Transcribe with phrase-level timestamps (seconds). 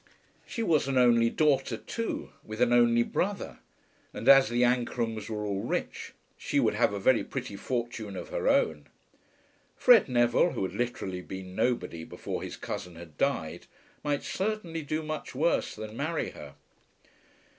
[0.47, 3.59] She was an only daughter, too, with an only brother;
[4.15, 8.29] and as the Ancrums were all rich, she would have a very pretty fortune of
[8.29, 8.87] her own.
[9.75, 13.67] Fred Neville, who had literally been nobody before his cousin had died,
[14.03, 16.55] might certainly do much worse than marry her.